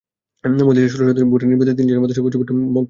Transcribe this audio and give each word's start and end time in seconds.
মজলিশে 0.67 0.91
শুরার 0.91 1.03
সদস্যদের 1.09 1.29
ভোটে 1.31 1.45
নির্বাচিত 1.51 1.75
তিনজনের 1.79 2.01
মধ্যে 2.01 2.15
সর্বোচ্চভোট 2.17 2.43
পেয়েছেন 2.47 2.57
মকবুল 2.57 2.67
আহমাদ। 2.69 2.79